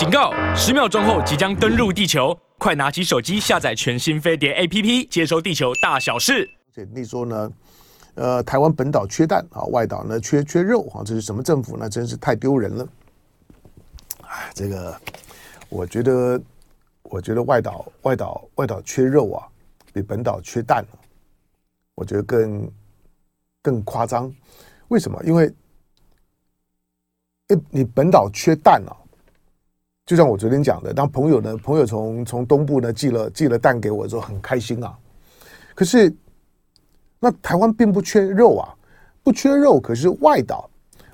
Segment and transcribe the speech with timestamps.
[0.00, 0.32] 警告！
[0.56, 6.48] 十秒钟后即将登陆地球，快拿起手机下载全新飞碟 APP，接收地球大小事。
[6.94, 7.52] 你说呢？
[8.14, 11.86] 呃，台湾本岛缺蛋啊，外岛呢缺缺肉啊，这是什么政府呢？
[11.86, 12.88] 真是太丢人了！
[14.22, 14.98] 哎，这个
[15.68, 16.40] 我觉得，
[17.02, 19.46] 我觉得外岛外岛外岛缺肉啊，
[19.92, 20.82] 比本岛缺蛋，
[21.94, 22.72] 我觉得更
[23.60, 24.32] 更夸张。
[24.88, 25.22] 为什么？
[25.26, 25.54] 因为，
[27.48, 28.96] 哎，你本岛缺蛋啊。
[30.10, 34.92] 就像我昨天讲的，当朋友呢，朋友从从东部呢寄了寄了蛋给我之后，很开心啊。
[35.72, 36.12] 可是，
[37.20, 38.74] 那台湾并不缺肉啊，
[39.22, 39.78] 不缺肉。
[39.78, 40.68] 可是外岛，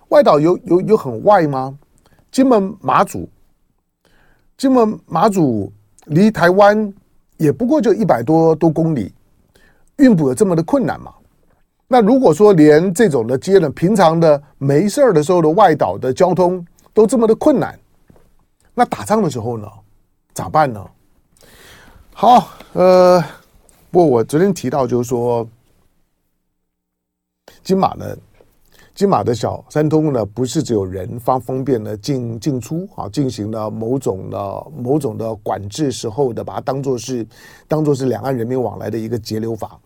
[0.09, 1.79] 外岛有有有很外吗？
[2.31, 3.29] 金门马祖，
[4.57, 5.71] 金门马祖
[6.07, 6.91] 离台湾
[7.37, 9.13] 也不过就一百多多公里，
[9.97, 11.13] 运补有这么的困难吗？
[11.87, 17.79] 那如果说连这种的接了平常的没事儿的时候的外岛的交通都这么的困难。
[18.79, 19.67] 那打仗的时候呢，
[20.35, 20.87] 咋办呢？
[22.13, 23.19] 好，呃，
[23.91, 25.49] 不过我昨天提到就是说，
[27.65, 28.15] 金马呢，
[28.95, 37.27] 金马的小三通呢，不是只有人方方便的进进出啊，进行了某种的某种的管制时候的，把它当做是
[37.67, 39.81] 当做是两岸人民往来的一个节流法，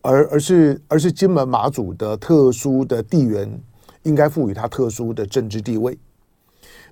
[0.00, 3.60] 而而是而是金门马祖的特殊的地缘，
[4.04, 5.98] 应该赋予它特殊的政治地位。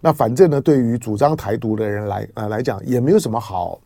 [0.05, 3.81] 那反正呢，对于主张台独的人来呃来讲，也没有什么好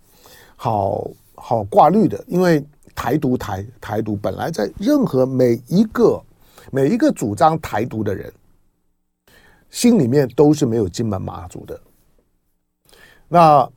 [0.56, 2.60] 好好挂虑的，因为
[2.92, 6.20] 台独台台独本来在任何每一个
[6.72, 8.32] 每一个主张台独的人
[9.70, 11.80] 心里面都是没有金门马祖的。
[13.28, 13.70] 那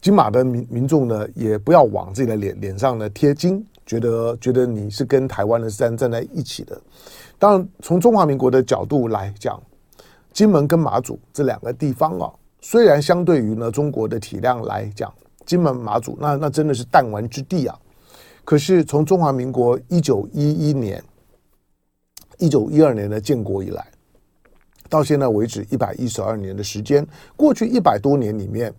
[0.00, 6.76] 金马的民民众呢，也不要往自己的脸脸上呢贴金，觉得觉得你是跟台湾的站站在一起的。
[7.38, 9.62] 当然，从中华民国的角度来讲。
[10.34, 12.28] 金门跟马祖这两个地方啊，
[12.60, 15.10] 虽然相对于呢中国的体量来讲，
[15.46, 17.78] 金门马祖那那真的是弹丸之地啊。
[18.44, 21.02] 可是从中华民国一九一一年、
[22.38, 23.86] 一九一二年的建国以来，
[24.88, 27.06] 到现在为止一百一十二年的时间，
[27.36, 28.74] 过去一百多年里面，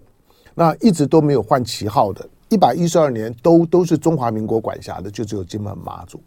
[0.54, 6.22] 那一直都没有换旗号的，一百一十二年都都是中华民国管辖的，就只有金门马祖，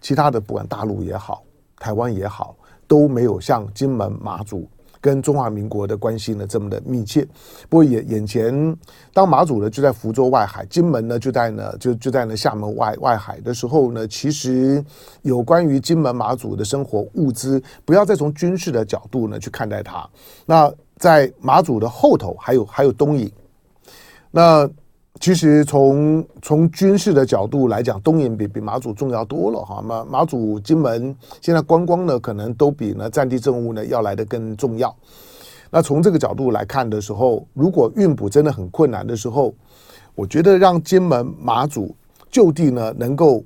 [0.00, 1.44] 其他的不管大陆也好，
[1.78, 2.56] 台湾也好。
[2.86, 4.68] 都没有像金门、马祖
[5.00, 7.26] 跟中华民国的关系呢这么的密切。
[7.68, 8.76] 不过眼眼前，
[9.12, 14.84] 当马祖呢就在福州外海，金门呢就在呢就就在呢厦门外外海的时候呢，其实
[15.22, 20.08] 有关于金门马祖的生活物资，不要再从军事的角度呢去看待它。
[20.44, 23.30] 那在马祖的后头还有还有东引，
[24.30, 24.68] 那。
[25.18, 29.82] 其实从从军事的角度来讲，东引比比马祖重要多了哈。
[29.82, 34.94] 马马祖、金门现在观光呢，可能都比呢战地政务呢要来得更重要。
[35.70, 39.52] 那从这个角度来看的时候，如果运补真的很困难的时候，
[40.14, 41.94] 我觉得让金门、马祖
[42.30, 43.42] 就地呢能够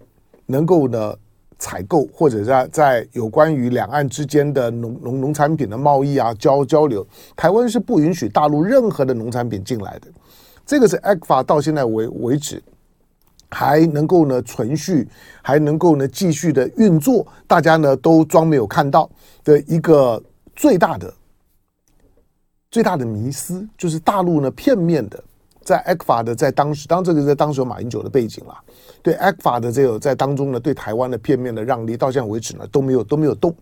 [0.47, 1.14] 能够呢
[1.58, 7.06] 采购，或者在在有关于两岸之间的农农农产品的贸易啊交交流，
[7.37, 10.08] 台湾是不允许大陆任何的农产品进来的。
[10.70, 12.62] 这个是 ECFA 到现在为为止
[13.50, 15.08] 还能够呢存续，
[15.42, 19.10] 还能够呢继续的运作，大家呢都装没有看到
[19.42, 20.22] 的一个
[20.54, 21.12] 最大的
[22.70, 25.20] 最大的迷思，就是大陆呢片面的
[25.64, 28.56] 在 ECFA 的在当时，当这个在当时有马英九的背景了，
[29.02, 33.52] 对 ECFA 的这个在当中呢对台湾的片面的让利，到现在为止呢都没有都没有动。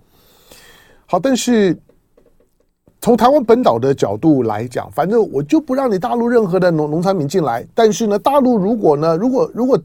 [1.06, 1.74] 好，但是。
[3.00, 7.64] 从台湾本岛的角度来讲，反正我就不让你大陆任何的农农产品进来。
[7.74, 9.78] 但是呢，大陆如果呢，如果如果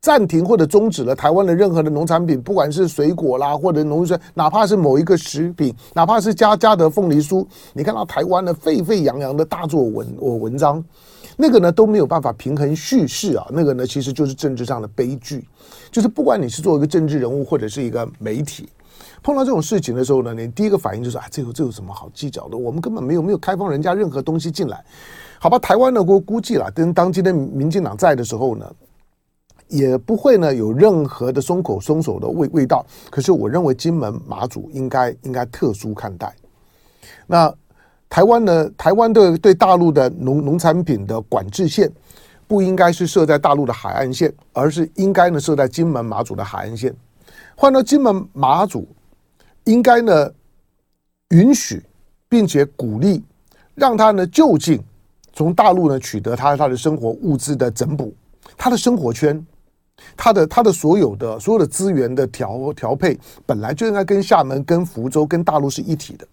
[0.00, 10.82] 暂停或者终止了台湾的任何的农产品，不管是水果啦，或者农产，哪怕是某一个食品，哪怕是嘉嘉德凤梨酥，你看到台湾的沸沸扬扬的大作文我文章，
[11.36, 15.44] 那个呢都没有办法平衡叙事啊，那个呢其实就是政治上的悲剧，
[15.90, 18.68] 就是不管你是做一个政治人物或者是一个媒体。
[19.22, 22.56] 碰到这种事情的时候呢，你第一个反应就是啊，这有这有什么好计较的？
[22.56, 24.84] 我们根本没有没有开放人家任何东西进来，
[25.38, 25.58] 好吧？
[25.60, 28.68] 台湾呢，我估计了，跟当今天民进党在的时候呢，
[29.68, 32.84] 也不会呢有任何的松口松手的味味道。
[33.10, 36.34] 可是我认为金门马祖应该应该特殊看待。
[37.26, 37.52] 那
[38.08, 41.88] 台湾呢，台湾对对大陆的农农产品的管制线，
[42.48, 46.92] 不应该是设在大陆的海岸线，而是应该呢设在金门马祖的海岸线。
[47.54, 48.84] 换到金门马祖。
[49.64, 50.32] 应该呢，
[51.30, 51.82] 允许
[52.28, 53.22] 并且鼓励，
[53.74, 54.82] 让他呢就近
[55.32, 58.14] 从大陆呢取得他他的生活物资的整补，
[58.56, 59.44] 他的生活圈，
[60.16, 66.26] 他的他的所有的所有的资源的调调配，本来就应该跟厦门、跟福州、跟大陆是一体的。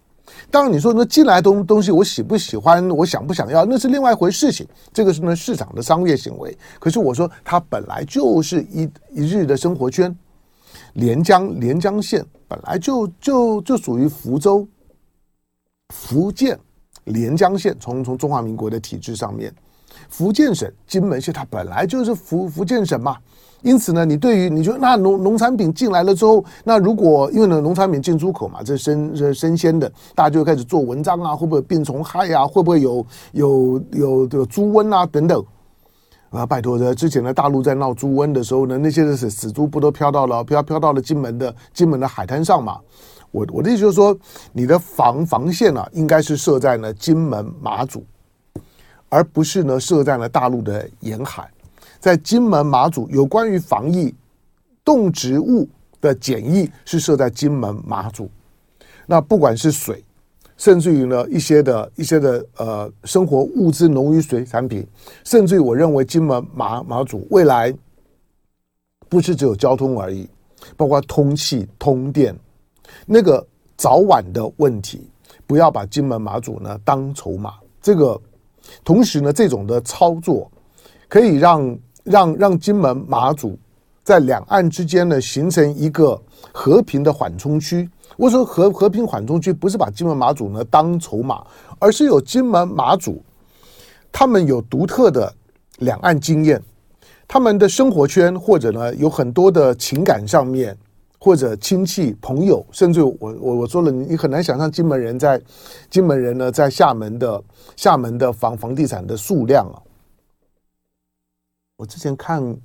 [0.52, 4.68] 当然，你说那进来东东西我喜不喜欢，我想不想要，那是另外一回事情。
[4.94, 6.56] 这个是呢市场的商业行为。
[6.80, 10.16] 可是我说它本来就是一一日的生活圈，
[10.94, 14.68] 连江连江县本来就就就属于福州、
[15.94, 16.60] 福建
[17.06, 19.54] 连江县，从从中华民国的体制上面，
[20.10, 23.16] 福建省金门县它本来就是福福建省嘛。
[23.62, 32.48] 因此呢，你对于你说那农农产品进来了之后，那如果因为呢农产品进出口嘛，这生这生鲜的，大家就开始做文章啊，会不会病虫害啊？
[32.48, 35.46] 会不会有有有这个猪瘟啊等等？
[36.30, 42.80] 啊，拜托的，之前呢大陆在闹猪瘟的时候呢，那些死死猪不都飘到了飘飘到了金门的金门的海滩上嘛？
[43.32, 44.16] 我我的意思就是说，
[44.54, 48.04] 你的防防线啊，应该是设在呢金门马祖，
[49.10, 51.50] 而不是呢设在了大陆的沿海。
[52.00, 54.14] 在金门马祖，有关于防疫
[54.86, 55.68] 动植物
[56.00, 58.30] 的检疫是设在金门马祖。
[59.06, 60.04] 那不管是水，
[60.60, 64.86] 甚至于呢一些的一些的呃生活物资、农渔水产品，
[65.24, 67.74] 甚至于我认为金门马马祖未来
[69.08, 70.30] 不是只有交通而已，
[70.78, 72.38] 包括通气、通电，
[73.08, 73.44] 那个
[73.76, 75.10] 早晚的问题，
[75.48, 77.54] 不要把金门马祖呢当筹码。
[77.82, 78.22] 这个
[78.84, 80.52] 同时呢，这种的操作
[81.08, 81.76] 可以让。
[82.06, 83.60] 让让金门马祖
[84.10, 86.20] 在两岸之间呢形成一个
[86.52, 87.88] 和平的缓冲区。
[88.18, 91.46] 我说和和平缓冲区不是把金门马祖呢当筹码，
[91.78, 93.22] 而是有金门马祖，
[94.12, 95.32] 他们有独特的
[95.78, 96.60] 两岸经验，
[97.28, 100.76] 他们的生活圈或者呢有很多的情感上面
[101.20, 105.40] 或者亲戚朋友，甚至我我我说了，你很难想象金门人在
[105.88, 107.44] 金门人呢在厦门的
[107.76, 109.78] 厦门的房房地产的数量啊。
[111.78, 112.58] 我之前看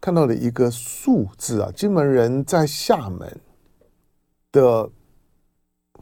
[0.00, 3.40] 看到了一个数字啊，金门人在厦门
[4.50, 4.88] 的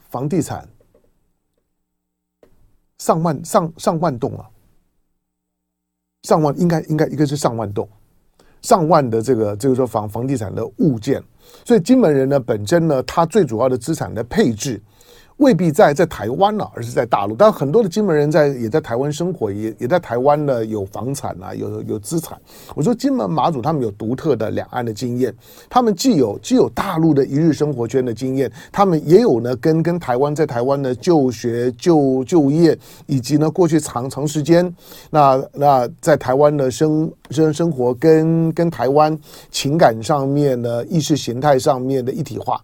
[0.08, 0.68] 房地产
[2.98, 4.48] 上万上上万栋啊，
[6.22, 7.88] 上万应该应该一个是上万栋，
[8.62, 11.22] 上万的这个这个说房房地产的物件，
[11.64, 14.80] 所以金门人呢本身呢，他最主要的资产的配置。
[15.38, 17.34] 未必在在台湾了，而是在大陆。
[17.34, 22.36] 但很多的金门人在也在台湾生活，也也在台湾呢有房产啊，有有资产。
[22.74, 25.32] 我说金门马祖他们有独特的两岸的经验，
[25.70, 32.76] 他们既有既有大陆的一日生活圈的经验，他们也有呢跟跟台湾在台湾的就学就就业，
[33.06, 34.74] 以及呢过去长长时间
[35.10, 39.16] 那那在台湾的生生生活跟跟台湾
[39.52, 42.60] 情感上面呢意识形态上面的一体化。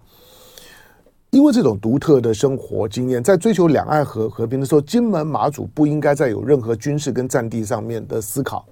[1.34, 8.64] 因为这种独特的生活经验，在追求两岸和和平的时候，金门马祖不应该再有任何军事跟战地上面的思考，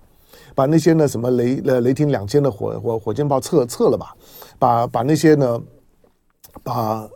[0.54, 4.14] 把那些呢什么雷呃雷霆两千的火火火箭炮撤撤了吧，
[4.60, 5.60] 把把那些呢
[6.62, 7.08] 把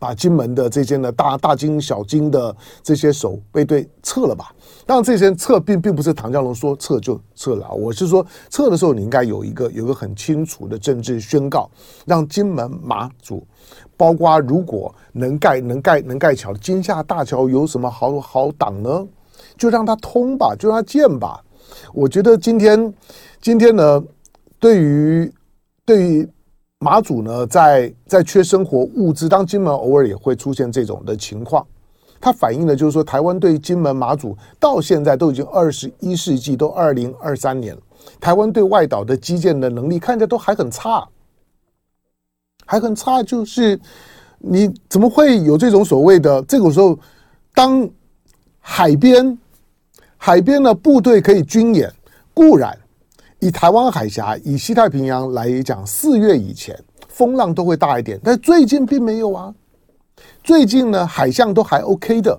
[0.00, 4.52] 把金门的这些呢大大金小金的这些守备队撤了吧。
[4.86, 11.70] 当然，这些撤并并不是唐家龙说撤就撤了，我是说撤的时候你应该有一个有个很清楚的政治宣告，
[12.04, 13.46] 让金门马祖。
[13.96, 19.06] 包括如果能盖能盖能盖桥，金厦大桥有什么好好挡呢？
[19.56, 21.40] 就让它通吧，就让它建吧。
[21.92, 22.92] 我觉得今天
[23.40, 24.02] 今天呢，
[24.58, 25.32] 对于
[25.86, 26.28] 对于
[26.80, 31.66] 马祖呢，在在缺生活物资，当金门偶尔也会出现这种的情况，
[32.24, 37.82] 它反映的就是说，台湾对金门马祖到现在都已经二十一世纪，都二零二三年了，
[38.18, 41.06] 台湾对外岛的基建的能力看起来都还很差。
[42.64, 43.78] 还很差，就是
[44.38, 46.98] 你怎么会有这种所谓的这个时候，
[47.54, 47.86] 当
[48.58, 49.38] 海边
[50.16, 51.92] 海边的部队可以军演，
[52.32, 52.74] 固然
[53.38, 56.74] 以台湾海峡、以西太平洋来讲，四月以前
[57.06, 59.54] 风浪都会大一点，但最近并没有啊。
[60.44, 62.38] 最近呢，海象都还 OK 的，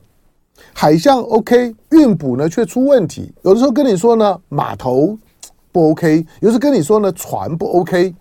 [0.76, 3.34] 海象 OK，运补呢却出问题。
[3.42, 5.18] 有的时候跟你说呢，码头
[5.72, 8.14] 不 OK，有的时候跟你说呢，船不 OK。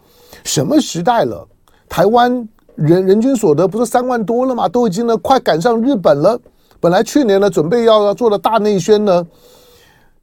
[0.43, 1.47] 什么时代了？
[1.87, 4.67] 台湾人人均所得不是三万多了吗？
[4.67, 6.41] 都已经呢快赶上日本了。
[6.81, 9.27] 本来去年呢准备要要做的大内宣呢，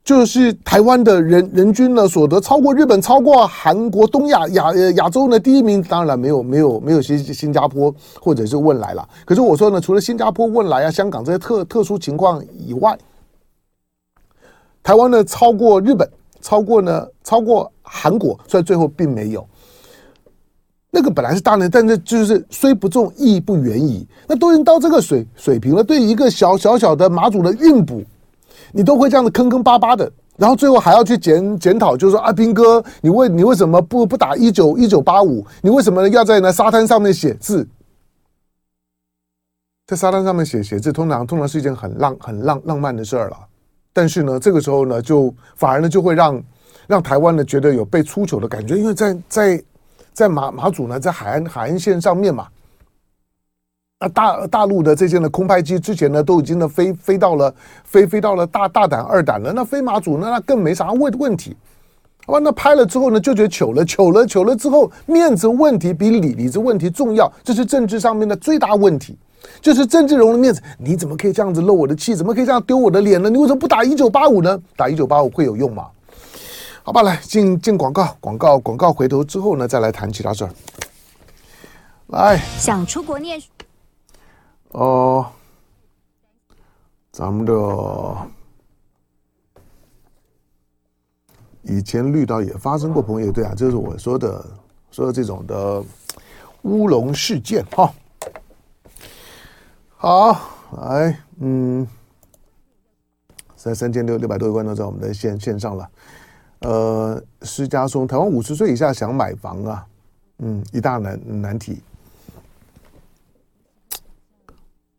[0.03, 5.81] 就是台湾的人人均呢所得超过日本，超过韩国，东亚亚亚洲呢第一名。
[5.81, 9.07] 当然没有没有没有新新加坡或者是汶来了。
[9.25, 12.97] 可是我说呢，除了新加坡、汶来啊、香港这些特特殊情况以外，
[14.81, 16.09] 台湾呢超过日本，
[16.41, 19.47] 超过呢超过韩国，所以最后并没有。
[20.89, 24.05] 那个本来是大呢，但是就是虽不重，亦不远矣。
[24.27, 28.03] 那都已经到这个水水平了，对一个小小小的马祖的运补，
[28.71, 35.45] 你都会这样子坑坑巴巴的，然后最后还要去检检讨，就是说阿兵哥，你为你为什么不不打一九一九八五？
[35.61, 37.67] 你为什么要在那沙滩上面写字？
[39.87, 43.37] 在沙滩上面写写字，通常通常是一件很浪很浪浪漫的事儿了。
[43.93, 46.41] 但是呢，这个时候呢，就反而呢就会让
[46.87, 49.63] 让台湾呢觉得有被出糗的感觉，因为在在
[50.13, 52.47] 在马马祖呢，在海岸海岸线上面嘛。
[54.01, 57.53] 那大大陆的这些呢空拍机之前呢都已经呢飞飞到了
[57.83, 61.55] 飞飞到了大大胆二胆了，那飞马组呢那更没啥问问题，
[62.25, 62.39] 好吧？
[62.39, 69.15] 那拍了之后呢就觉得糗了糗了糗了之后面子问题比里里子问题重要，这是政治上面的最大问题，
[69.61, 72.15] 就是政治人物的面子，你怎么可以这样子漏我的气？
[72.15, 73.29] 怎么可以这样丢我的脸呢？
[73.29, 74.59] 你为什么不打一九八五呢？
[74.75, 75.85] 打一九八五会有用吗？
[76.81, 80.49] 好吧，来进进广告广告广告，回头之后呢再来谈其他事儿。
[82.07, 83.39] 来，想出国念。
[84.71, 85.29] 哦，
[87.11, 88.17] 咱们的
[91.63, 94.45] 以前绿岛也发生过朋友对啊，就是我说的
[94.89, 95.83] 说的这种的
[96.63, 97.93] 乌龙事件哈。
[99.97, 100.33] 好，
[100.77, 101.85] 来，嗯，
[103.55, 105.89] 在三千六六百多位观众在我们的线线上了。
[106.59, 109.85] 呃，施家松，台湾五十岁以下想买房啊，
[110.37, 111.81] 嗯，一大难难题。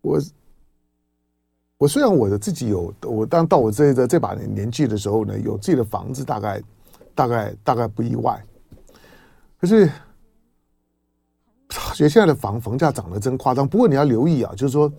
[0.03, 0.21] 我
[1.79, 6.63] 我虽然我的自己有我当到我这这这把年纪的时候呢，有自己的房子，大概
[7.15, 8.41] 大概大概不意外。
[9.59, 9.91] 可是，
[11.95, 13.67] 觉现在的房房价涨得真夸张。
[13.67, 14.93] 不过你要留意啊，就是说，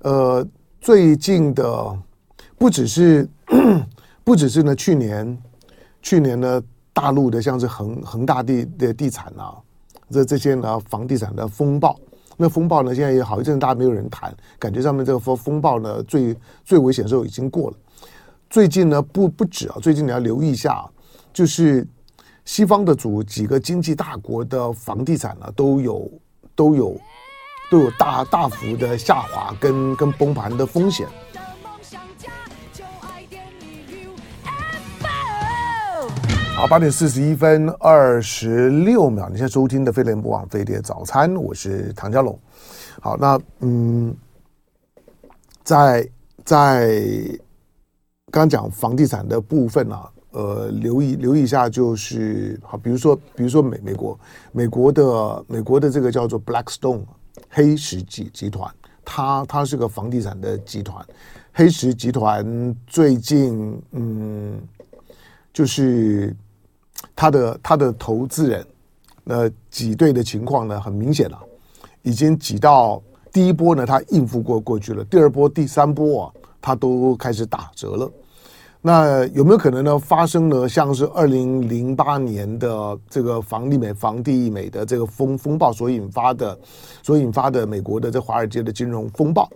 [0.00, 0.46] 呃，
[0.80, 1.98] 最近的
[2.58, 3.28] 不只是
[4.24, 5.38] 不只是呢，去年
[6.02, 9.56] 去年呢，大陆的像是恒恒大地的地产啊，
[10.10, 11.98] 这这些呢房地产的风暴。
[12.40, 12.94] 那风暴呢？
[12.94, 17.76] 现在也好一阵，大家没有人谈，感觉上面这个风风暴呢，最最危险的时候已经过了。
[18.48, 20.88] 最近呢，不不止啊，最近你要留意一下，
[21.34, 21.86] 就是
[22.46, 26.10] 西方的主几个经济大国的房地产呢，都有
[26.54, 26.98] 都有
[27.70, 31.06] 都有大大幅的下滑跟跟崩盘的风险。
[36.60, 42.38] 好，八点四十一分二十六秒，你现在收听的飞碟联播网飞碟早餐，我是唐家龙。
[43.00, 44.14] 好，那嗯，
[45.64, 46.06] 在
[46.44, 47.02] 在
[48.30, 54.20] 刚讲房地产的部分啊，呃，留意留意一下，就是好，比如说比如说美美国
[54.52, 57.04] 美国的美国的这个叫做 Blackstone
[57.48, 58.70] 黑石集集团，
[59.02, 61.02] 它它是个房地产的集团，
[61.54, 64.60] 黑石集团最近嗯，
[65.54, 66.36] 就是。
[67.20, 68.66] 他的他的投资人，
[69.24, 71.38] 呃，挤兑的情况呢，很明显了，
[72.00, 78.10] 已经挤到第一波呢，他应付过过去了，第二波、第三波啊，他都开始打折了。
[78.80, 79.98] 那有没有可能呢？
[79.98, 86.58] 发生了像是二零零八年的这个房利美、房地美的这个风风暴所引发的，
[87.02, 89.46] 所引发的美国的这华尔街的金融风暴？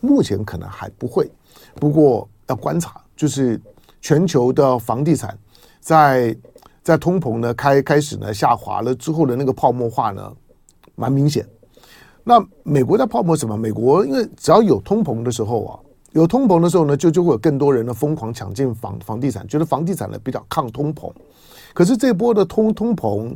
[0.00, 1.30] 目前可能还不会，
[1.74, 3.60] 不过要观察，就是
[4.00, 5.38] 全球的房地产
[5.80, 6.34] 在。
[6.82, 10.32] 在通膨呢开开始呢下滑了之后的那个泡沫化呢，
[10.94, 11.46] 蛮明显。
[12.24, 13.56] 那美国在泡沫什么？
[13.56, 15.78] 美国因为只要有通膨的时候啊，
[16.12, 21.10] 有通膨的时候呢，就就会有更多人呢疯狂抢进房房地产，觉得房地产呢比较抗通膨。
[21.72, 23.34] 可是这波的通通膨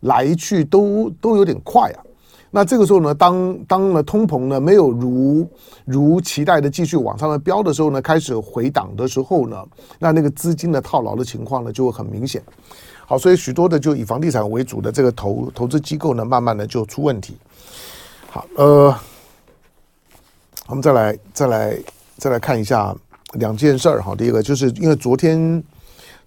[0.00, 2.02] 来去都都有点快啊。
[2.50, 5.46] 那这个时候呢，当当了通膨呢没有如
[5.84, 9.62] 如期待的继续往上的飙的时候呢，开始回档的时候呢，
[9.98, 12.42] 那那个资金的套牢的情况呢就会很明显。
[13.04, 17.36] 好，所以许多的就以房地产为主的这个投投资机构呢，慢慢的就出问题。
[18.30, 18.94] 好，呃，
[20.66, 21.78] 我们再来再来
[22.16, 22.94] 再来看一下
[23.34, 24.14] 两件事儿哈。
[24.16, 25.62] 第一个就是因为昨天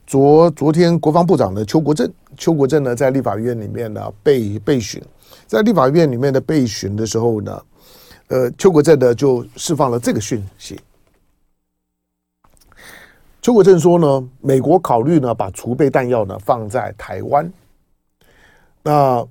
[0.08, 5.02] 昨昨天国防部长的邱国正，邱国正呢在立法院里面呢被被询，
[5.48, 7.62] 在立法院里面的备询的时候呢，
[8.28, 10.80] 呃，邱国正呢就释放了这个讯息。
[13.42, 17.52] 邱国正说呢，美国考虑呢把储备弹药呢放在台湾。
[18.84, 19.26] 那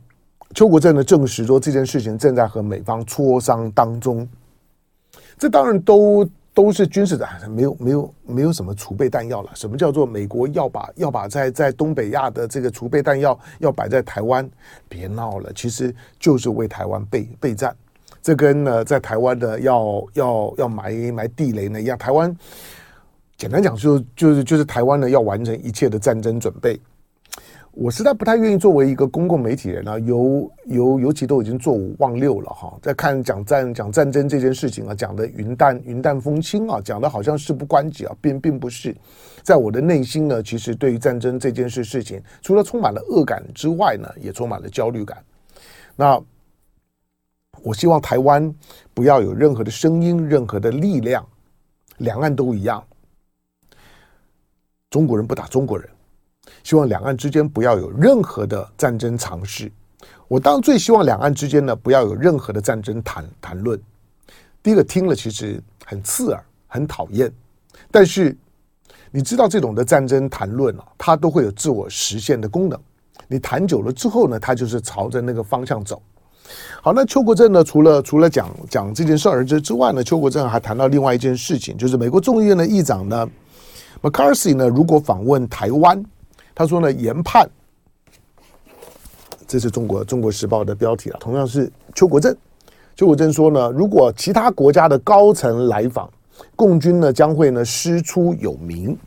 [0.55, 4.27] 邱国正呢证实说这件事情正在和美方磋商当中。
[5.37, 9.51] 这当然都都是军事的，没有没有没有什么储备弹药了。
[9.55, 14.51] 什么叫做美国要把要把在在东北亚的这个储备弹药要摆在台湾？
[14.89, 17.73] 别闹了，其实就是为台湾备备战。
[18.21, 22.37] 这跟呢在台湾的要要要埋埋地雷呢一样，台湾。
[23.37, 26.77] 简单讲，就就是就是台湾呢要完成一切的战争准备。
[27.81, 38.93] 我实在不太愿意作为一个公共媒体人啊，尤尤尤其都已经做五忘六了哈，在看讲战讲战争这件事情啊，讲的云淡云淡风轻啊，讲的好像事不关己啊，并并不是。
[39.45, 45.23] 在我的内心呢，其实对于战争这件事事情，除了充满了恶感之外呢，也充满了焦虑感。
[45.95, 46.21] 那
[47.63, 48.53] 我希望台湾
[48.93, 51.25] 不要有任何的声音、任何的力量，
[51.99, 52.83] 两岸都一样。
[54.91, 55.89] 中国人不打中国人，
[56.69, 59.73] 希望两岸之间不要有任何的战争尝试。
[60.29, 63.81] 我当然最希望两岸之间呢不要有任何的战争谈谈论。
[64.63, 67.33] 第一个听了其实很刺耳、很讨厌，
[67.91, 68.37] 但是
[69.11, 72.79] 你知道这种的战争谈论啊，它都会有自我实现的功能。
[73.29, 76.03] 你谈久了之后呢，它就是朝着那个方向走。
[76.83, 77.65] 好，那邱国正呢？
[77.65, 83.27] 除了除了讲讲这件事儿之之外呢，邱国正还谈到另外一件事情，就是美国众议院的议长呢
[84.03, 86.05] ，McCarthy 呢，如果访问台湾，
[86.59, 87.49] 他说呢，研判，
[89.47, 92.37] 这是中国中国时报的标题啊，同样是邱国正，
[92.97, 96.11] 邱国正说呢，如果其他国家的高层来访，
[96.57, 98.99] 共军呢将会呢师出有名。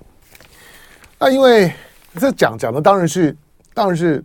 [1.20, 1.70] 那因为
[2.16, 3.36] 这讲讲的当然是
[3.74, 4.24] 当然是。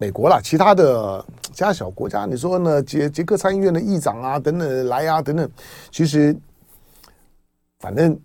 [0.00, 2.80] 美国啦，其他的其他小国家，你说呢？
[2.80, 5.50] 捷捷克参议院的议长啊，等等来啊，等等，
[5.90, 6.32] 其实
[7.80, 8.16] 反正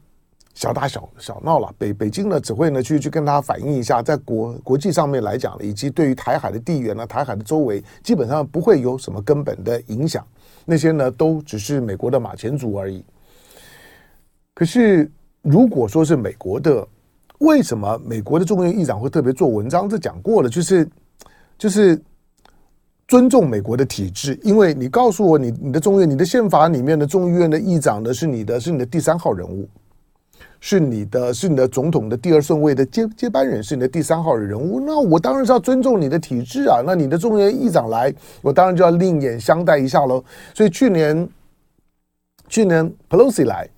[0.54, 1.74] 小打小小闹了。
[1.78, 10.26] 北北京呢，只会呢去去跟他反映一下，在国国际上面来讲，以及对于台海的地缘呢，台海的周围，基本上不会有什么根本的影响。
[10.66, 13.04] 那些呢，都只是美国的马前卒而已。
[14.54, 16.88] 可是，如果说是美国的，
[17.40, 19.90] 为什么美国的众议院议长会特别做文章？
[19.90, 20.88] 这讲过了，就是。
[21.56, 22.02] 就是
[23.08, 29.70] 尊重美国的体制，因为你告诉我你，你你的众议院、你的宪法里面的众议院的议长呢，是你的，是你的第三号人物，
[30.60, 34.80] 是你的，是你的总统的第二顺位的接接班人，是你的第三号人物。
[34.80, 36.82] 那我当然是要尊重你的体制啊。
[36.86, 40.24] 那你的众议院议长来，我当然就要另眼相待一下喽。
[40.54, 41.28] 所以去年，
[42.48, 43.70] 去年 Pelosi 来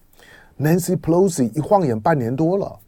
[0.60, 2.80] ，Nancy Pelosi 一晃眼半年多了。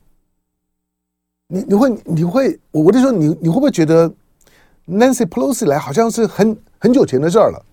[1.48, 4.08] 你你会你会，我就说你你会不会觉得
[4.88, 7.66] ？Nancy Pelosi 来好像是很很久前的事儿了，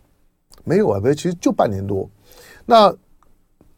[0.65, 2.09] 没有啊，不，其实就半年多。
[2.65, 2.95] 那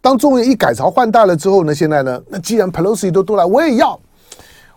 [0.06, 3.98] 当众议一改朝换代了之后呢，现在呢，那既然 Pelosi 都都来，我也要。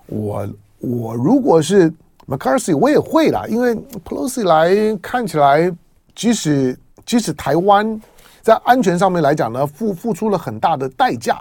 [0.08, 1.94] 我我如果是
[2.28, 5.72] McCarthy，我也会啦，因为 Pelosi 来看起来，
[6.16, 8.02] 即使即使台湾
[8.42, 11.40] 在安全上面来讲呢，付付出了很大的代价，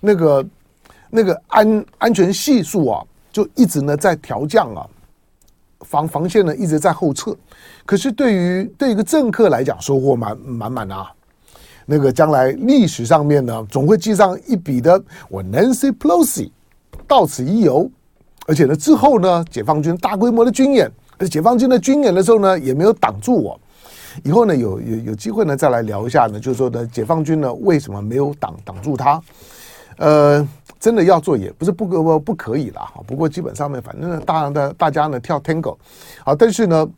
[0.00, 0.44] 那个
[1.08, 4.84] 那个安安全系数啊，就一直呢在调降啊。
[5.82, 7.32] 防防线呢一直在后撤，
[7.86, 11.08] 可是对于对一个政客来讲，收获满满满啊！
[11.90, 15.02] 那个将来历史上面呢，总会记上一笔的。
[15.30, 16.50] 我 Nancy Pelosi
[17.06, 17.90] 到此一游，
[18.46, 23.58] 而且呢之后呢，解放军大规模的军演，而解放军的军演的时候呢，也没有挡住我。
[24.22, 29.22] 以后呢，有有有机会呢，再来聊一下呢，就是说呢，解放军呢为什么没有挡挡住他？
[29.96, 30.46] 呃。
[30.80, 35.76] 真的要做也不是不不不可以了哈，不过基本上面反正呢，大的大家呢跳 Tango，
[36.24, 36.88] 好，但是呢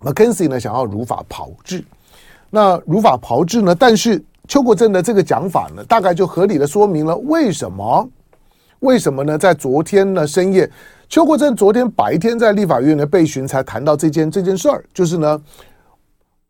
[0.00, 1.84] ，McKenzie 呢想要如法炮制，
[2.54, 8.08] 那如法炮制呢，但是邱国正的这个讲法呢，大概就合理的说明了为什么
[8.78, 9.36] 为什么呢？
[9.36, 10.70] 在昨天呢深夜，
[11.08, 15.42] 邱国正昨天白天在立法院的备询才谈到这件这件事儿，就是呢，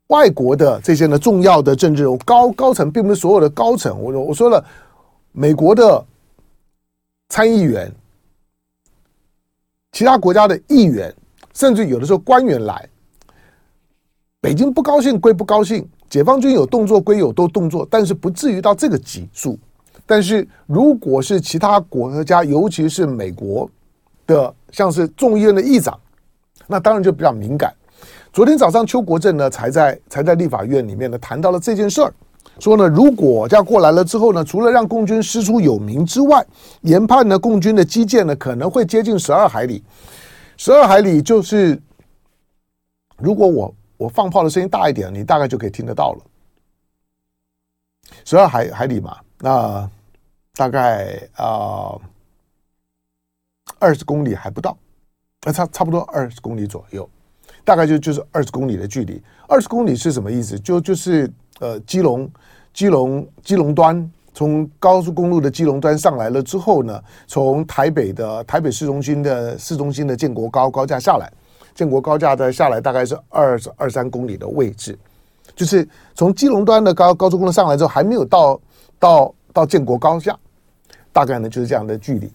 [0.08, 4.62] 外国的这些呢重要的政治高高层，并不是所有的高层，我我说了，
[5.32, 6.04] 美国的。
[7.30, 7.90] 参议员、
[9.92, 11.12] 其他国家的议员，
[11.54, 12.86] 甚至有的时候官员来，
[14.42, 19.58] 北京不高兴归不高兴，解放军有动作归有都动作，但是不至于到这个级数。
[20.06, 23.68] 但是如果是其他国家，尤其是美国
[24.26, 25.98] 的，像是众议院的议长，
[26.66, 27.72] 那当然就比较敏感。
[28.32, 32.12] 昨天早上，邱国正呢才在才在立法院里面呢谈到了这件事儿。
[32.60, 36.44] 说呢，如果这样过来了之后呢，除了让共军师出有名之外，
[36.82, 39.82] 研判呢，共军的基舰呢可能会接近十二海里。
[40.56, 41.80] 十二海里就是，
[43.18, 46.20] 如果我我放炮的声音大一点，你大概就可以听得到了。
[48.24, 49.90] 十二海海里嘛，那
[50.54, 51.98] 大概啊
[53.78, 54.76] 二十公里还不到，
[55.44, 57.08] 那差差不多二十公里左右，
[57.64, 59.22] 大概就就是二十公里的距离。
[59.48, 60.58] 二十公里是什么意思？
[60.58, 61.30] 就就是。
[61.60, 62.28] 呃，基隆，
[62.72, 71.32] 基隆，基隆端，从高速公路的基隆端上来了之后呢，从台北的台北市中心的市中心的建国高高架下来，
[71.74, 74.96] 建国高架的下来大概是二十二三公里的位置，
[75.56, 78.60] 就是从基隆端的高高速公路上来之后，还没有到
[78.98, 80.38] 到到建国高架，
[81.12, 82.32] 大概呢就是这样的距离。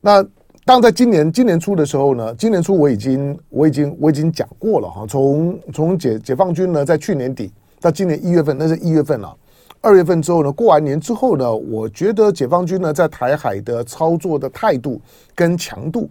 [0.00, 0.24] 那
[0.64, 7.52] 当在今年今年初的时候呢，今年初我已经我已经我已经讲过了哈，从从解解放军呢在去年底。
[7.82, 9.34] 到今年一月份，那是一月份了。
[9.80, 15.00] 二月份之后呢，过完年之后呢，我觉得解放军呢在台海的操作的态度
[15.34, 16.06] 跟强度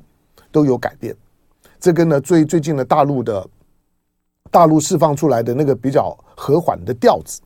[0.52, 1.16] 都有改变。
[1.80, 3.48] 这跟呢最最近的大陆的
[4.52, 7.42] 大陆释放出来的那个比较和缓的调子。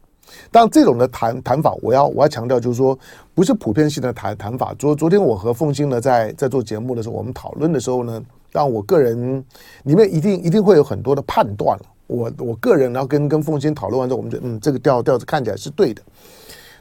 [0.50, 2.98] 当，这种的谈谈法，我要我要强调，就是说
[3.36, 4.74] 不是普遍性的谈谈法。
[4.80, 9.43] 昨昨天我和凤馨呢在在做节目的时候，我们讨论的时候呢，当然我个人
[9.84, 11.78] 里面一定一定会有很多的判断。
[12.08, 16.02] 我我个人然后跟跟凤馨讨论完之后，我们觉得嗯，这个调调子看起来是对的。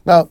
[0.05, 0.25] 那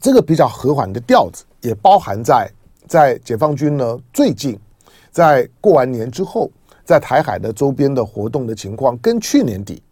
[0.00, 2.50] 这个比较和缓的调子，也包含在
[2.86, 4.58] 在解放军呢最近
[5.16, 6.50] 在过完年之后，
[6.84, 9.82] 在台海的周边的活动的情况，跟去年底。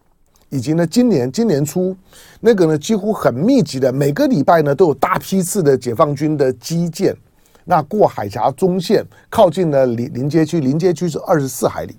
[0.50, 1.96] 以及呢，今年今年初，
[2.40, 7.16] 那个呢几乎很密集的，每个礼拜呢都有大批次的解放军的机舰，
[7.64, 11.96] 那过海峡中线，靠近了临临街区，临街区是二十四海里，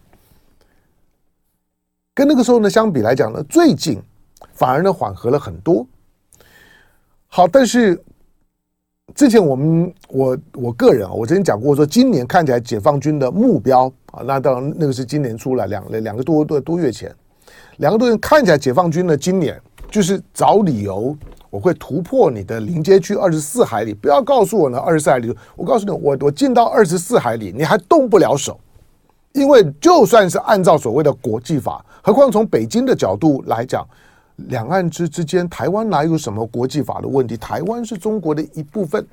[2.13, 3.99] 跟那个时候呢相比来讲呢，最近
[4.53, 5.83] 反而呢缓和了很多。
[7.25, 7.99] 好，但是
[9.15, 17.15] 之前我们我我个人啊，我曾经讲过说，今年看起来解放军的目标啊，那当然那个是今年出来，两两个多多多月前。
[17.77, 19.57] 两个多月看起来，解放军呢，今年
[19.89, 21.15] 就是找理由，
[21.49, 23.93] 我会突破你的临街区二十四海里。
[23.93, 28.59] 不要告诉我呢，二十四海里，我告诉你，我我进到二十四海里，你还动不了手，
[29.31, 33.87] 因为就算是按照所谓的国际法，何况从北京的角度来讲，
[34.35, 37.37] 两岸之之间，台湾哪有什么国际法的问题？
[37.37, 39.05] 台湾是中国的一部分。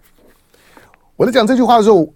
[1.16, 2.08] 我在讲这句话的时候。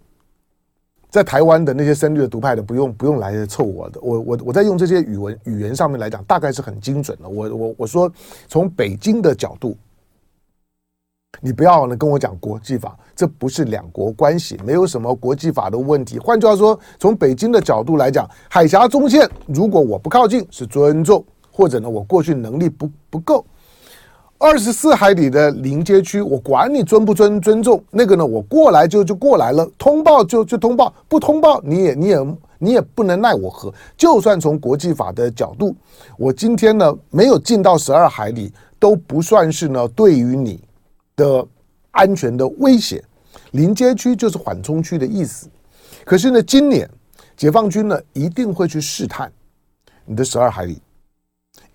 [1.09, 7.29] 在台湾的那些深绿的独派的，不用不用来凑我的，我我我在用这些语文语言上面来讲，大概是很精准的。
[7.29, 8.13] 我我我说，
[8.49, 9.75] 从北京的角度，
[11.41, 16.19] 你不要呢跟我讲国际法，这不是两国关系，没有什么国际法的问题。
[16.19, 21.25] 换句话说，从北京的角度来讲，海峡中线如果我不靠近是尊重，
[21.57, 23.43] 或者呢我过去能力不不够。
[24.37, 28.27] 二十四海里的临街区，我管你尊不尊尊重那个呢？
[28.27, 33.73] 我过来就就过来了，通报就就通报，不通报你也你也你也不能奈我何。
[33.97, 35.75] 就算从国际法的角度，
[36.19, 40.63] 我今天呢没有进到十二海里，都不算是呢对于你
[41.17, 41.43] 的
[41.93, 43.03] 安全的威胁。
[43.53, 45.49] 临街区就是缓冲区的意思。
[46.05, 46.87] 可是呢，今年
[47.35, 49.33] 解放军呢一定会去试探
[50.05, 50.79] 你的十二海里。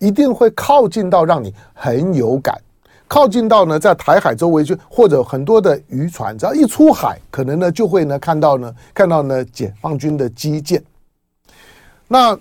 [0.02, 2.60] 一定会靠近到让你很有感，
[3.08, 10.84] 靠近到呢，在台海周围就或者很多的渔船，只要一出海，可能呢就会呢看到呢看到呢解放军的机舰。
[12.08, 12.36] 那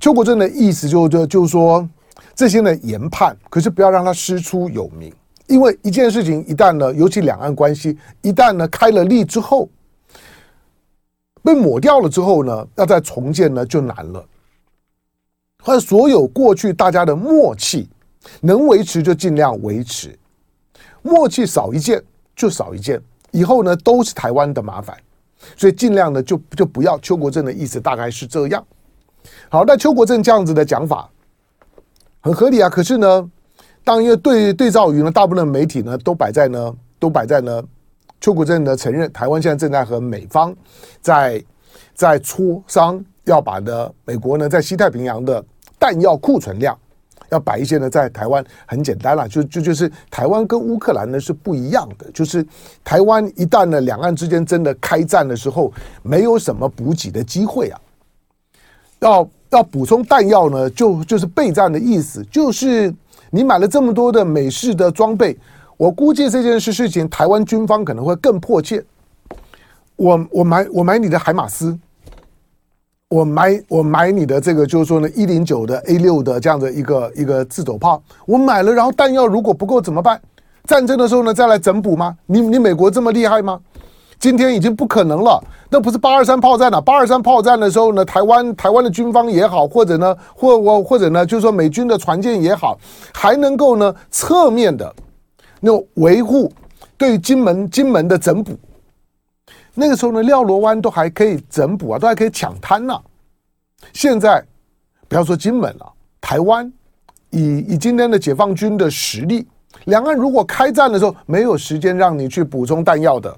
[0.00, 1.86] 邱国正的意思就就就是说
[2.34, 5.12] 这些呢研判，可是不要让他师出有名，
[5.48, 9.68] 因为一件事情一旦呢，尤其两岸关系一旦呢开了立之后，
[11.42, 14.24] 被抹掉了之后呢，要再重建呢就难了。
[15.66, 17.88] 和所有过去大家的默契，
[18.40, 20.16] 能维持就尽量维持，
[21.02, 22.00] 默契少一件
[22.36, 23.02] 就少一件，
[23.32, 24.96] 以后呢都是台湾的麻烦，
[25.56, 26.96] 所以尽量呢就就不要。
[27.00, 28.64] 邱国正的意思大概是这样。
[29.48, 31.10] 好，那邱国正这样子的讲法
[32.20, 32.70] 很合理啊。
[32.70, 33.28] 可是呢，
[33.82, 37.60] 当因为对对照于呢，大部分媒体呢都摆在呢都摆在呢，
[38.20, 40.54] 邱国正呢承认台湾现在正在和美方
[41.00, 41.44] 在
[41.92, 45.44] 在磋商，要把呢美国呢在西太平洋的。
[45.78, 46.76] 弹药库存量
[47.30, 52.46] 要摆一些呢，在台湾很简单了，就就就是台湾跟乌克兰呢是不一样的，就是
[52.84, 57.80] 台湾一旦呢两岸之间真的开战的时候，没有什么补给的机会啊，
[59.00, 62.94] 要要补充弹药呢，就就是备战的意思，就是
[63.30, 65.36] 你买了这么多的美式的装备，
[65.76, 68.84] 我估计这件事事情，台湾军方可能会更迫切，
[69.96, 71.76] 我我买我买你的海马斯。
[73.08, 80.20] 我买我买你的这个，就是说呢，一零九的 A 六的这样的一个一个自走炮，我买了，然后弹药如果不够怎么办？
[80.64, 82.16] 战争的时候呢，再来整补吗？
[82.26, 83.60] 你你美国这么厉害吗？
[84.18, 85.40] 今天已经不可能了，
[85.70, 86.80] 那不是八二三炮战了。
[86.80, 92.76] 八二三炮战的时候呢，台湾台湾的军方也好，或者呢，或我或者呢，就是说美军的船舰也好，
[93.14, 94.92] 还能够呢侧面的
[95.60, 96.50] 那种维护
[96.96, 98.52] 对金门金门的整补。
[99.78, 102.98] 那个时候呢，廖罗湾都还可以整补啊，都还可以抢滩呢。
[103.92, 104.42] 现在
[105.06, 106.72] 不要说金门了，台湾
[107.28, 109.46] 以以今天的解放军的实力，
[109.84, 113.36] 两岸如果开战的时候，没有时间让你去补充弹药的，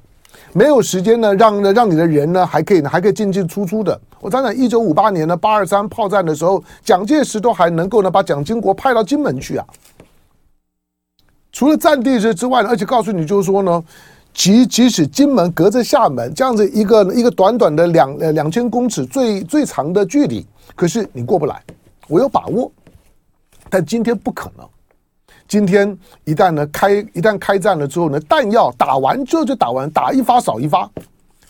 [0.52, 4.00] 没有时间呢，让呢让你的人呢还可以还可以进进出出的。
[4.20, 9.66] 我想想，一九五八年呢八二三炮战的时候，蒋介石都还能够呢把蒋经国派到金门去啊。
[11.50, 13.82] 除了战地之之外呢，而且告诉你就是说呢。
[14.38, 20.46] 即即使金门隔着厦门这样子一个一个短短的两呃两千公尺最最长的距离，
[20.76, 21.60] 可是你过不来，
[22.06, 22.70] 我有把握，
[23.68, 24.64] 但今天不可能。
[25.48, 30.88] 今天一旦呢开一旦开战了之后呢，弹药打完之后就打完，打一发少一发。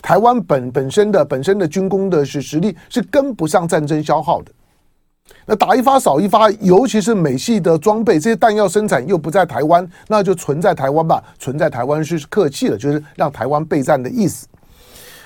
[0.01, 4.51] 台湾本本身的本身的军工的是实力是跟不上战争消耗的。
[5.45, 11.23] 那打一发少一发，尤其是美系的装备，这些弹药生产又不在台湾，那就存在台湾吧。
[11.39, 14.47] 存在台湾是客气的，就是让台湾备战的意思。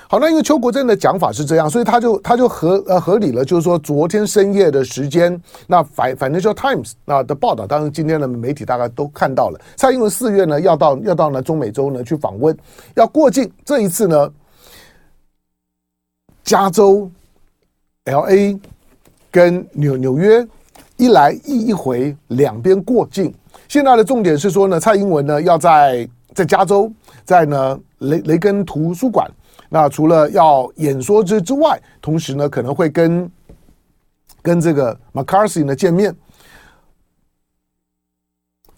[0.06, 12.56] 好，那因为邱国正的讲法是这样，所以他就他就合呃合理了，就是说昨天深夜的时间，那反反正就 Times 那的报道，当然今天的媒体大概都看到了，蔡英文四月呢要到要到呢中美洲呢去访问，
[12.94, 14.30] 要过境，这一次呢，
[16.44, 17.10] 加州、
[18.04, 18.60] LA
[19.34, 20.46] 跟纽纽约
[20.96, 23.34] 一来一一回两边过境，
[23.66, 26.88] 现在的重点是说呢，蔡英文呢要在在加州，
[27.24, 29.28] 在呢雷雷根图书馆。
[29.68, 33.28] 那除了要演说之之外，同时呢，可能会跟
[34.40, 36.14] 跟这个 McCarthy 呢见面。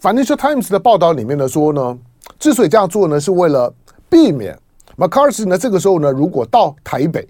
[0.01, 1.99] Financial Times 的报道里面呢说呢，
[2.39, 3.71] 之所以这样做呢，是为了
[4.09, 4.57] 避免
[4.97, 7.27] McCarthy 呢这个时候呢，如果到台北，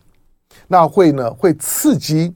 [0.69, 2.33] 那会呢会刺激，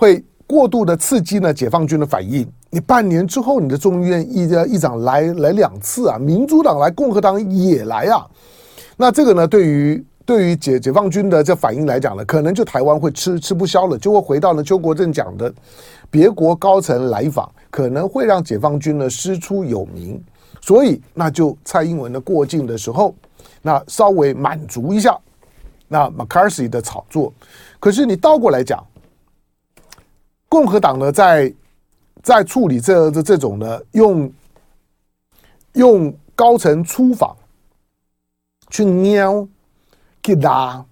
[0.00, 2.48] 会过度的刺激呢解放军的反应。
[2.70, 8.24] 你半年之后，你的众议院议议长来来两次啊，民主党来，共和党也来啊，
[8.96, 15.52] 那这个呢对于对于解解放军的这反应来讲呢，可能就台湾会吃吃不消了，就会回到了邱国正讲的，
[16.12, 20.22] 别国高层来访可能会让解放军呢师出有名，
[20.60, 23.12] 所以那就蔡英文的过境的时候，
[23.62, 25.18] 那稍微满足一下
[25.88, 27.32] 那 McCarthy 的炒作。
[27.80, 28.80] 可是你倒过来讲，
[30.48, 31.54] 共和党呢在
[32.22, 34.32] 在处理这这这种呢用
[35.74, 37.36] 用高层出访
[38.70, 39.46] 去瞄。
[40.20, 40.84] 去拉，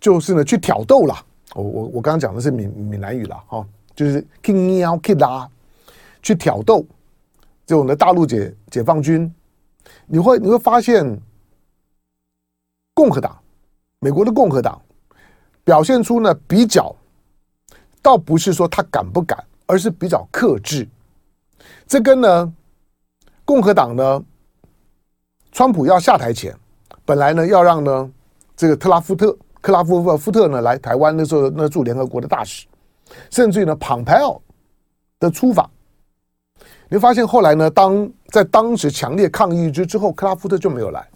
[0.00, 1.14] 就是呢，去挑逗了。
[1.54, 5.48] 我我我刚刚讲的是闽闽南语了，哈，就是去喵去拉，
[6.22, 6.84] 去挑逗
[7.64, 9.32] 这种的大陆解解放军。
[10.06, 11.06] 你会你会发现，
[12.92, 13.38] 共和党，
[14.00, 14.80] 美国的共和党
[15.62, 16.92] 表现出呢比较，
[18.02, 20.88] 倒不是说他敢不敢，而是比较克制。
[21.86, 22.52] 这跟呢，
[23.44, 24.24] 共和党呢，
[25.52, 26.56] 川普要下台前，
[27.04, 28.12] 本来呢要让呢。
[28.56, 32.66] 这个特拉夫特、克拉夫夫特呢，来台湾的时候，那驻联合国的大使，
[33.30, 34.38] 甚至于呢，庞培奥
[35.18, 35.70] 的出访，
[36.90, 41.08] 你发现后来呢，当在当时强烈抗议之之后，克拉夫特就没有来。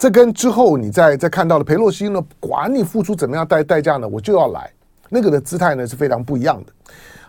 [0.00, 4.72] 这跟之后你再再看到的裴洛西呢，管你付出怎么样代代价呢，我就要来，
[5.10, 6.72] 那个的姿态呢是非常不一样的。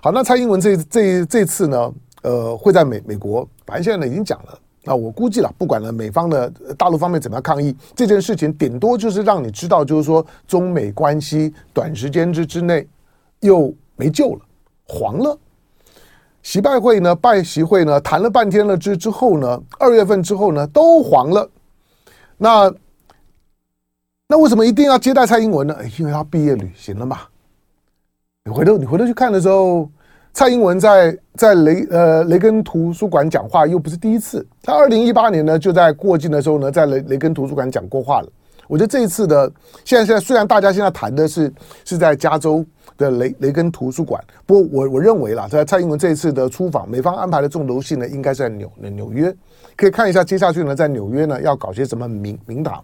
[0.02, 4.58] 好，那蔡英文这这这次呢，呃，会在美美国，反正现在呢已经讲了。
[4.86, 12.88] 那我估计了，不管呢美方的大陆方面怎么样抗议这件事情，顶多就是让你知道，就是说中美关系短时间之之内
[13.42, 14.40] 又没救了，
[14.88, 15.38] 黄了。
[16.42, 21.50] 习拜会呢，拜习会呢，谈了半天了之之后呢，二月份之后呢都黄了。
[22.44, 22.74] 那
[24.28, 25.78] 那为什么一定要接待蔡英文呢？
[26.00, 27.20] 因为他毕业旅行了嘛。
[28.44, 29.88] 你回头你回头去看的时候。
[30.34, 38.30] 蔡英文在在雷呃雷根图书馆讲话又不是第一次，他二零一八年呢就在过境的时候呢，在雷雷根图书馆讲过话了。
[38.70, 39.52] 我觉得这一次的
[39.84, 42.66] 现在现在虽然大家现在谈的是是在加州
[42.98, 49.36] 的雷雷根图书馆，不过我我认为啦，在蔡英文这一次的出访，美方安排的重头戏呢应该是在纽纽约，
[49.82, 52.84] 可以看一下接下去呢在纽约呢要搞些什么名名堂，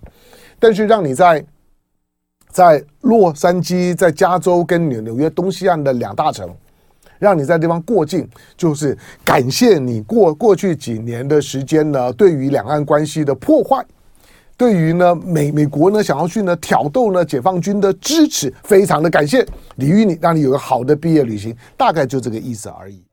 [0.58, 1.46] 但是让你在
[2.50, 6.50] 在洛杉矶、在加州跟纽纽约东西岸的两大城。
[7.20, 13.84] 让你在地方过境，就是感谢你过过去几年的时间呢，对于两岸关系的破坏，
[14.56, 19.44] 对于呢美美国呢想要去呢挑逗呢解放军的支持，非常的感谢，
[19.78, 23.04] 礼遇你，让你有个好的毕业旅行，大概就这个意思而已。